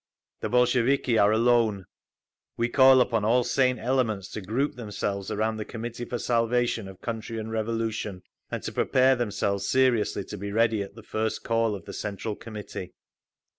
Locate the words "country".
7.01-7.37